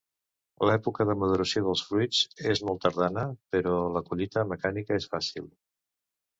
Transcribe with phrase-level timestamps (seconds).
[0.69, 2.23] L'època de maduració dels fruits
[2.55, 5.51] és molt tardana però la collita mecànica és fàcil.